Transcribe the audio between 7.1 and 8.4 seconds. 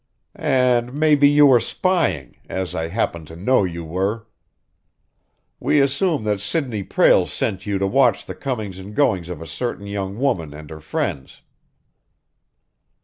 sent you to watch the